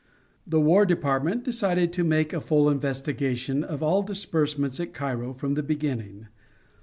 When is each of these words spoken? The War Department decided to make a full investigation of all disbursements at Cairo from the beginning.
The 0.47 0.59
War 0.59 0.83
Department 0.87 1.43
decided 1.43 1.93
to 1.93 2.03
make 2.03 2.33
a 2.33 2.41
full 2.41 2.71
investigation 2.71 3.63
of 3.63 3.83
all 3.83 4.01
disbursements 4.01 4.79
at 4.79 4.93
Cairo 4.95 5.31
from 5.31 5.53
the 5.53 5.61
beginning. 5.61 6.25